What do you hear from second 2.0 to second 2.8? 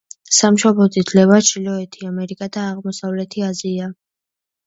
ამერიკა და